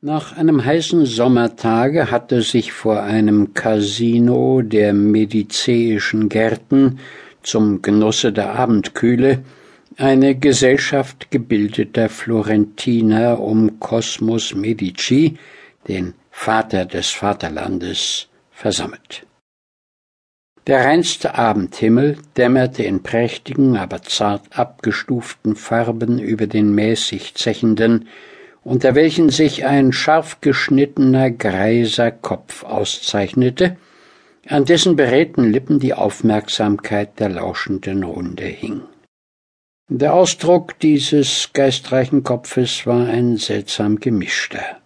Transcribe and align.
Nach 0.00 0.36
einem 0.36 0.64
heißen 0.64 1.06
Sommertage 1.06 2.12
hatte 2.12 2.42
sich 2.42 2.72
vor 2.72 3.02
einem 3.02 3.52
Casino 3.52 4.62
der 4.62 4.92
Mediceischen 4.92 6.28
Gärten 6.28 7.00
zum 7.42 7.82
Genusse 7.82 8.32
der 8.32 8.54
Abendkühle 8.54 9.42
eine 9.96 10.36
Gesellschaft 10.36 11.32
gebildeter 11.32 12.08
Florentiner 12.08 13.40
um 13.40 13.80
Cosmus 13.80 14.54
Medici, 14.54 15.36
den 15.88 16.14
Vater 16.30 16.84
des 16.84 17.10
Vaterlandes, 17.10 18.28
versammelt. 18.52 19.26
Der 20.68 20.84
reinste 20.84 21.34
Abendhimmel 21.36 22.18
dämmerte 22.36 22.84
in 22.84 23.02
prächtigen, 23.02 23.76
aber 23.76 24.02
zart 24.02 24.56
abgestuften 24.56 25.56
Farben 25.56 26.20
über 26.20 26.46
den 26.46 26.72
mäßig 26.72 27.34
zechenden, 27.34 28.06
unter 28.64 28.94
welchen 28.94 29.30
sich 29.30 29.64
ein 29.64 29.92
scharf 29.92 30.40
geschnittener 30.40 31.30
greiser 31.30 32.10
Kopf 32.10 32.64
auszeichnete, 32.64 33.76
an 34.46 34.64
dessen 34.64 34.96
beredten 34.96 35.50
Lippen 35.50 35.78
die 35.78 35.94
Aufmerksamkeit 35.94 37.20
der 37.20 37.28
lauschenden 37.28 38.02
Runde 38.02 38.44
hing. 38.44 38.82
Der 39.90 40.12
Ausdruck 40.14 40.78
dieses 40.80 41.50
geistreichen 41.52 42.22
Kopfes 42.22 42.86
war 42.86 43.06
ein 43.06 43.36
seltsam 43.38 44.00
gemischter. 44.00 44.82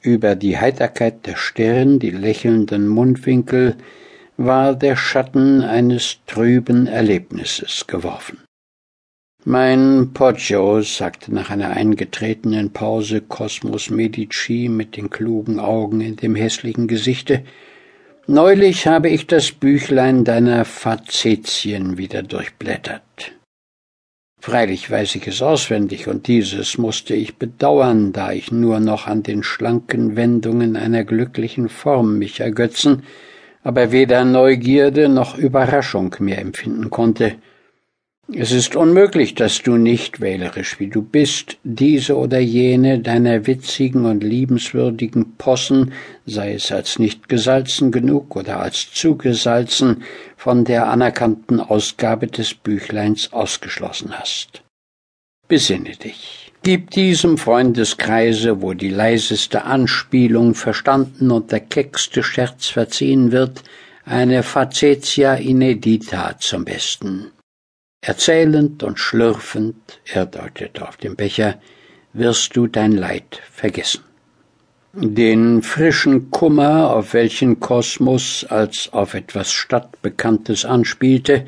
Über 0.00 0.34
die 0.34 0.58
Heiterkeit 0.58 1.26
der 1.26 1.36
Stirn, 1.36 1.98
die 1.98 2.10
lächelnden 2.10 2.88
Mundwinkel, 2.88 3.76
war 4.36 4.74
der 4.74 4.96
Schatten 4.96 5.62
eines 5.62 6.18
trüben 6.26 6.86
Erlebnisses 6.86 7.86
geworfen. 7.86 8.38
Mein 9.44 10.10
Poggio, 10.12 10.82
sagte 10.82 11.32
nach 11.32 11.48
einer 11.48 11.70
eingetretenen 11.70 12.72
Pause 12.72 13.20
Cosmos 13.20 13.88
Medici 13.88 14.68
mit 14.68 14.96
den 14.96 15.10
klugen 15.10 15.60
Augen 15.60 16.00
in 16.00 16.16
dem 16.16 16.34
hässlichen 16.34 16.88
Gesichte, 16.88 17.44
neulich 18.26 18.88
habe 18.88 19.08
ich 19.08 19.26
das 19.28 19.52
Büchlein 19.52 20.24
deiner 20.24 20.64
Fazetien 20.64 21.96
wieder 21.96 22.22
durchblättert. 22.22 23.32
Freilich 24.40 24.90
weiß 24.90 25.14
ich 25.14 25.28
es 25.28 25.40
auswendig, 25.40 26.08
und 26.08 26.26
dieses 26.26 26.76
musste 26.76 27.14
ich 27.14 27.36
bedauern, 27.36 28.12
da 28.12 28.32
ich 28.32 28.50
nur 28.52 28.80
noch 28.80 29.06
an 29.06 29.22
den 29.22 29.42
schlanken 29.42 30.16
Wendungen 30.16 30.76
einer 30.76 31.04
glücklichen 31.04 31.68
Form 31.68 32.18
mich 32.18 32.40
ergötzen, 32.40 33.04
aber 33.62 33.92
weder 33.92 34.24
Neugierde 34.24 35.08
noch 35.08 35.38
Überraschung 35.38 36.14
mehr 36.18 36.38
empfinden 36.38 36.90
konnte. 36.90 37.36
Es 38.34 38.52
ist 38.52 38.76
unmöglich, 38.76 39.34
dass 39.34 39.62
du 39.62 39.78
nicht, 39.78 40.20
wählerisch 40.20 40.78
wie 40.78 40.88
du 40.88 41.00
bist, 41.00 41.56
diese 41.64 42.14
oder 42.14 42.38
jene 42.38 42.98
deiner 42.98 43.46
witzigen 43.46 44.04
und 44.04 44.22
liebenswürdigen 44.22 45.36
Possen, 45.38 45.92
sei 46.26 46.52
es 46.52 46.70
als 46.70 46.98
nicht 46.98 47.30
gesalzen 47.30 47.90
genug 47.90 48.36
oder 48.36 48.60
als 48.60 48.92
zugesalzen, 48.92 50.02
von 50.36 50.66
der 50.66 50.88
anerkannten 50.88 51.58
Ausgabe 51.58 52.26
des 52.26 52.52
Büchleins 52.52 53.32
ausgeschlossen 53.32 54.18
hast. 54.18 54.62
Besinne 55.48 55.96
dich. 55.96 56.52
Gib 56.62 56.90
diesem 56.90 57.38
Freundeskreise, 57.38 58.60
wo 58.60 58.74
die 58.74 58.90
leiseste 58.90 59.64
Anspielung 59.64 60.54
verstanden 60.54 61.30
und 61.30 61.50
der 61.50 61.60
keckste 61.60 62.22
Scherz 62.22 62.66
verziehen 62.66 63.32
wird, 63.32 63.62
eine 64.04 64.42
Facetia 64.42 65.36
inedita 65.36 66.36
zum 66.38 66.66
Besten. 66.66 67.30
Erzählend 68.00 68.82
und 68.84 68.98
schlürfend, 68.98 70.00
er 70.04 70.26
deutete 70.26 70.86
auf 70.86 70.96
den 70.96 71.16
Becher, 71.16 71.60
wirst 72.12 72.56
du 72.56 72.66
dein 72.66 72.92
Leid 72.92 73.40
vergessen. 73.50 74.04
Den 74.94 75.62
frischen 75.62 76.30
Kummer, 76.30 76.90
auf 76.94 77.12
welchen 77.12 77.60
Kosmos 77.60 78.46
als 78.48 78.92
auf 78.92 79.14
etwas 79.14 79.52
Stadtbekanntes 79.52 80.64
anspielte, 80.64 81.46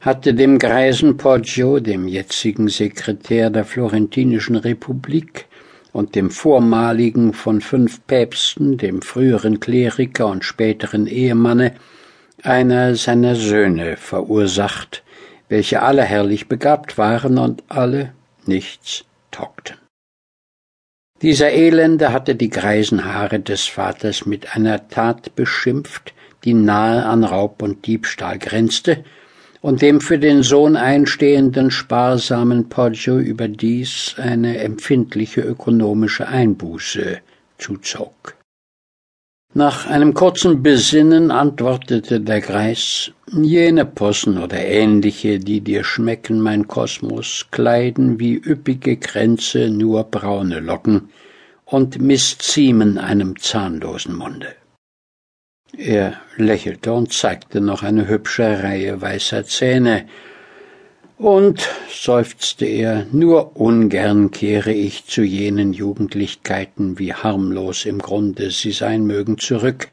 hatte 0.00 0.34
dem 0.34 0.58
greisen 0.58 1.16
Poggio, 1.16 1.80
dem 1.80 2.08
jetzigen 2.08 2.68
Sekretär 2.68 3.48
der 3.48 3.64
Florentinischen 3.64 4.56
Republik 4.56 5.46
und 5.92 6.14
dem 6.14 6.30
vormaligen 6.30 7.32
von 7.32 7.60
fünf 7.60 8.06
Päpsten, 8.06 8.76
dem 8.76 9.00
früheren 9.00 9.60
Kleriker 9.60 10.26
und 10.26 10.44
späteren 10.44 11.06
Ehemanne, 11.06 11.74
einer 12.42 12.96
seiner 12.96 13.34
Söhne 13.34 13.96
verursacht, 13.96 15.02
welche 15.48 15.82
alle 15.82 16.02
herrlich 16.02 16.48
begabt 16.48 16.98
waren 16.98 17.38
und 17.38 17.62
alle 17.68 18.12
nichts 18.46 19.04
taugten. 19.30 19.76
Dieser 21.22 21.52
Elende 21.52 22.12
hatte 22.12 22.34
die 22.34 22.50
greisen 22.50 23.04
Haare 23.04 23.40
des 23.40 23.66
Vaters 23.66 24.26
mit 24.26 24.54
einer 24.56 24.88
Tat 24.88 25.34
beschimpft, 25.34 26.12
die 26.44 26.54
nahe 26.54 27.06
an 27.06 27.24
Raub 27.24 27.62
und 27.62 27.86
Diebstahl 27.86 28.38
grenzte 28.38 29.04
und 29.62 29.80
dem 29.80 30.02
für 30.02 30.18
den 30.18 30.42
Sohn 30.42 30.76
einstehenden 30.76 31.70
sparsamen 31.70 32.68
Poggio 32.68 33.18
überdies 33.18 34.16
eine 34.18 34.58
empfindliche 34.58 35.40
ökonomische 35.40 36.28
Einbuße 36.28 37.20
zuzog. 37.56 38.34
Nach 39.56 39.86
einem 39.86 40.14
kurzen 40.14 40.64
Besinnen 40.64 41.30
antwortete 41.30 42.20
der 42.20 42.40
Greis 42.40 43.12
Jene 43.30 43.84
Possen 43.84 44.36
oder 44.38 44.58
ähnliche, 44.58 45.38
die 45.38 45.60
dir 45.60 45.84
schmecken, 45.84 46.40
mein 46.40 46.66
Kosmos, 46.66 47.46
kleiden 47.52 48.18
wie 48.18 48.34
üppige 48.34 48.96
Kränze 48.96 49.70
nur 49.70 50.02
braune 50.02 50.58
Locken 50.58 51.10
und 51.66 52.02
missziemen 52.02 52.98
einem 52.98 53.38
zahnlosen 53.38 54.16
Munde. 54.16 54.56
Er 55.76 56.14
lächelte 56.36 56.92
und 56.92 57.12
zeigte 57.12 57.60
noch 57.60 57.84
eine 57.84 58.08
hübsche 58.08 58.60
Reihe 58.60 59.00
weißer 59.00 59.44
Zähne, 59.44 60.06
und, 61.18 61.68
seufzte 61.88 62.66
er, 62.66 63.06
nur 63.12 63.56
ungern 63.56 64.30
kehre 64.30 64.72
ich 64.72 65.06
zu 65.06 65.22
jenen 65.22 65.72
Jugendlichkeiten, 65.72 66.98
wie 66.98 67.14
harmlos 67.14 67.84
im 67.84 67.98
Grunde 67.98 68.50
sie 68.50 68.72
sein 68.72 69.06
mögen, 69.06 69.38
zurück. 69.38 69.88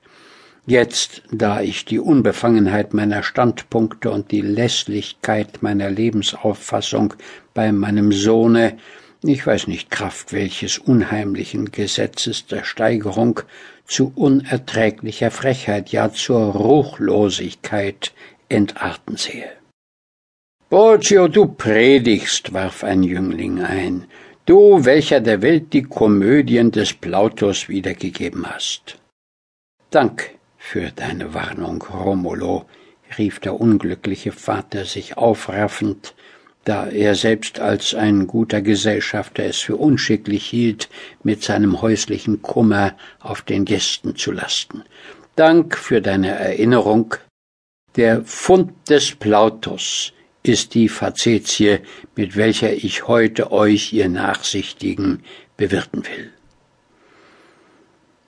Jetzt, 0.65 1.23
da 1.31 1.61
ich 1.61 1.85
die 1.85 1.99
Unbefangenheit 1.99 2.93
meiner 2.93 3.23
Standpunkte 3.23 4.11
und 4.11 4.31
die 4.31 4.41
Lässlichkeit 4.41 5.61
meiner 5.61 5.89
Lebensauffassung 5.89 7.13
bei 7.53 7.71
meinem 7.71 8.11
Sohne, 8.11 8.77
ich 9.23 9.45
weiß 9.45 9.67
nicht 9.67 9.91
Kraft 9.91 10.33
welches 10.33 10.79
unheimlichen 10.79 11.71
Gesetzes 11.71 12.47
der 12.47 12.63
Steigerung, 12.63 13.41
zu 13.85 14.11
unerträglicher 14.15 15.31
Frechheit, 15.31 15.89
ja 15.89 16.11
zur 16.11 16.53
Ruchlosigkeit 16.53 18.13
entarten 18.49 19.17
sehe. 19.17 19.60
Borgio, 20.71 21.27
du 21.27 21.47
predigst, 21.47 22.53
warf 22.53 22.85
ein 22.85 23.03
Jüngling 23.03 23.61
ein, 23.61 24.05
du, 24.45 24.85
welcher 24.85 25.19
der 25.19 25.41
Welt 25.41 25.73
die 25.73 25.81
Komödien 25.81 26.71
des 26.71 26.93
Plautus 26.93 27.67
wiedergegeben 27.67 28.49
hast. 28.49 28.97
Dank 29.89 30.31
für 30.57 30.91
deine 30.95 31.33
Warnung, 31.33 31.81
Romulo, 31.81 32.69
rief 33.17 33.41
der 33.41 33.59
unglückliche 33.59 34.31
Vater 34.31 34.85
sich 34.85 35.17
aufraffend, 35.17 36.15
da 36.63 36.87
er 36.87 37.15
selbst 37.15 37.59
als 37.59 37.93
ein 37.93 38.25
guter 38.25 38.61
Gesellschafter 38.61 39.43
es 39.43 39.59
für 39.59 39.75
unschicklich 39.75 40.45
hielt, 40.45 40.87
mit 41.21 41.43
seinem 41.43 41.81
häuslichen 41.81 42.41
Kummer 42.41 42.95
auf 43.19 43.41
den 43.41 43.65
Gästen 43.65 44.15
zu 44.15 44.31
lasten. 44.31 44.83
Dank 45.35 45.77
für 45.77 45.99
deine 45.99 46.29
Erinnerung. 46.29 47.15
Der 47.97 48.23
Fund 48.23 48.71
des 48.87 49.13
Plautus 49.15 50.13
ist 50.43 50.73
die 50.73 50.89
Fazetie, 50.89 51.79
mit 52.15 52.35
welcher 52.35 52.73
ich 52.73 53.07
heute 53.07 53.51
euch, 53.51 53.93
ihr 53.93 54.09
Nachsichtigen, 54.09 55.23
bewirten 55.57 56.03
will. 56.05 56.31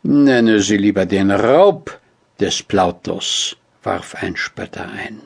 Nenne 0.03 0.59
sie 0.59 0.77
lieber 0.77 1.05
den 1.05 1.31
Raub 1.31 1.99
des 2.39 2.61
Plautus, 2.61 3.55
warf 3.83 4.15
ein 4.15 4.35
Spötter 4.35 4.89
ein. 4.89 5.21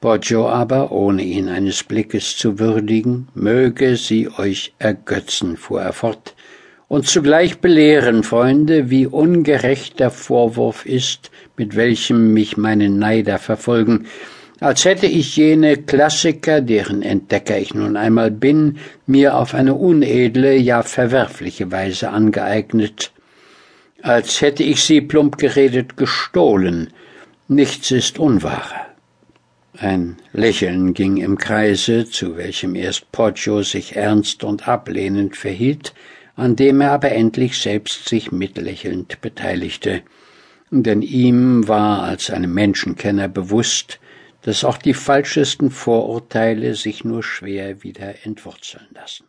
Poggio 0.00 0.48
aber, 0.48 0.92
ohne 0.92 1.22
ihn 1.22 1.48
eines 1.48 1.82
Blickes 1.82 2.36
zu 2.36 2.58
würdigen, 2.58 3.28
möge 3.34 3.96
sie 3.96 4.28
euch 4.36 4.74
ergötzen, 4.78 5.56
fuhr 5.56 5.80
er 5.80 5.94
fort, 5.94 6.34
und 6.88 7.08
zugleich 7.08 7.60
belehren, 7.60 8.22
Freunde, 8.22 8.90
wie 8.90 9.06
ungerecht 9.06 10.00
der 10.00 10.10
Vorwurf 10.10 10.84
ist, 10.84 11.30
mit 11.56 11.74
welchem 11.74 12.34
mich 12.34 12.58
meine 12.58 12.90
Neider 12.90 13.38
verfolgen, 13.38 14.06
als 14.64 14.86
hätte 14.86 15.04
ich 15.04 15.36
jene 15.36 15.76
Klassiker, 15.76 16.62
deren 16.62 17.02
Entdecker 17.02 17.58
ich 17.58 17.74
nun 17.74 17.98
einmal 17.98 18.30
bin, 18.30 18.78
mir 19.06 19.36
auf 19.36 19.52
eine 19.52 19.74
unedle, 19.74 20.56
ja 20.56 20.82
verwerfliche 20.82 21.70
Weise 21.70 22.08
angeeignet, 22.08 23.12
als 24.00 24.40
hätte 24.40 24.62
ich 24.62 24.82
sie 24.82 25.02
plump 25.02 25.36
geredet 25.36 25.98
gestohlen. 25.98 26.94
Nichts 27.46 27.90
ist 27.90 28.18
unwahrer. 28.18 28.86
Ein 29.76 30.16
Lächeln 30.32 30.94
ging 30.94 31.18
im 31.18 31.36
Kreise, 31.36 32.06
zu 32.06 32.38
welchem 32.38 32.74
erst 32.74 33.12
Poggio 33.12 33.62
sich 33.62 33.96
ernst 33.96 34.44
und 34.44 34.66
ablehnend 34.66 35.36
verhielt, 35.36 35.92
an 36.36 36.56
dem 36.56 36.80
er 36.80 36.92
aber 36.92 37.12
endlich 37.12 37.58
selbst 37.58 38.08
sich 38.08 38.32
mitlächelnd 38.32 39.20
beteiligte, 39.20 40.00
denn 40.70 41.02
ihm 41.02 41.68
war 41.68 42.02
als 42.04 42.30
einem 42.30 42.54
Menschenkenner 42.54 43.28
bewusst, 43.28 43.98
dass 44.44 44.62
auch 44.62 44.76
die 44.76 44.92
falschesten 44.92 45.70
Vorurteile 45.70 46.74
sich 46.74 47.02
nur 47.02 47.22
schwer 47.22 47.82
wieder 47.82 48.26
entwurzeln 48.26 48.86
lassen. 48.92 49.26